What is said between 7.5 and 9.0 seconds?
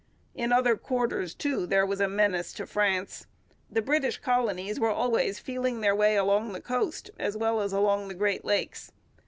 as along the Great Lakes.